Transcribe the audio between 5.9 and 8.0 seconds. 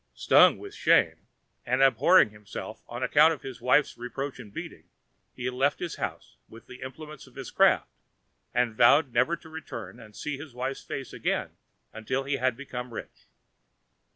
house, with the implements of his craft,